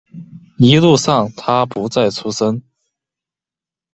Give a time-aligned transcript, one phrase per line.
[0.57, 2.63] 一路上他不再出声